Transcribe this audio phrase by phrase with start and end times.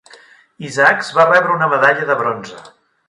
[0.69, 2.63] Isaacs va rebre una medalla de bronze.